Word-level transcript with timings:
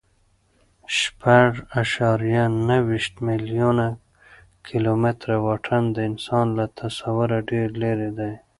شپږ 0.99 1.51
اعشاریه 1.79 2.45
نهه 2.67 2.79
ویشت 2.87 3.13
میلیونه 3.27 3.87
کیلومتره 4.67 5.35
واټن 5.45 5.83
د 5.95 5.97
انسان 6.09 6.45
له 6.57 6.65
تصوره 6.79 7.39
ډېر 7.51 7.67
لیرې 7.81 8.09
دی. 8.17 8.33